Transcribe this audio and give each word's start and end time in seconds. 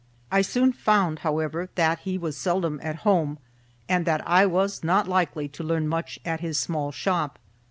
I 0.31 0.41
soon 0.41 0.73
found, 0.73 1.19
however, 1.19 1.69
that 1.75 1.99
he 1.99 2.17
was 2.17 2.35
seldom 2.35 2.79
at 2.81 2.95
home 3.05 3.37
and 3.87 4.03
that 4.07 4.27
I 4.27 4.47
was 4.47 4.83
not 4.83 5.07
likely 5.07 5.47
to 5.49 5.63
learn 5.63 5.87
much 5.87 6.17
at 6.25 6.39
his 6.39 6.57
small 6.57 6.91
shop. 6.91 7.37